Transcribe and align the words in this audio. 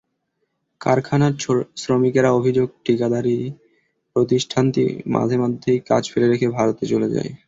কারখানার 0.81 1.33
শ্রমিকদের 1.77 2.25
অভিযোগ, 2.31 2.67
ঠিকাদারি 2.85 3.37
প্রতিষ্ঠানটি 4.15 4.83
মাঝেমধ্যেই 5.15 5.79
কাজ 5.89 6.03
ফেলে 6.11 6.27
রেখে 6.27 6.47
ভারতে 6.57 6.83
চলে 6.85 7.07
যায়। 7.15 7.31